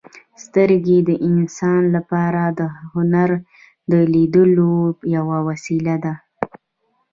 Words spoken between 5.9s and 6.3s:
ده.